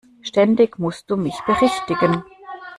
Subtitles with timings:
[0.23, 2.23] Ständig musst du mich berichtigen!